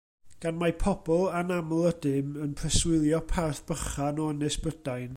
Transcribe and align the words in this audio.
Gan 0.45 0.55
mai 0.61 0.69
pobl 0.83 1.27
anaml 1.41 1.83
ydym, 1.91 2.33
yn 2.47 2.57
preswylio 2.63 3.23
parth 3.35 3.63
bychan 3.73 4.25
o 4.27 4.31
Ynys 4.35 4.63
Brydain. 4.67 5.09